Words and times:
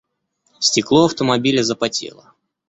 Стекло 0.57 1.05
автомобиля 1.05 1.61
запотело. 1.63 2.33